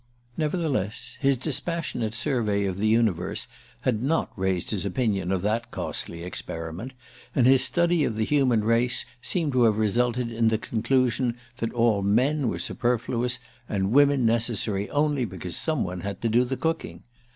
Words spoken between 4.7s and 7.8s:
his opinion of that costly experiment, and his